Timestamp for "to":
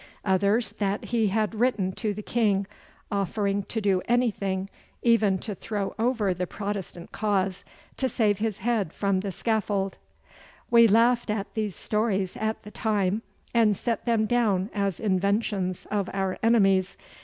1.91-2.11, 3.65-3.79, 5.37-5.53, 7.97-8.09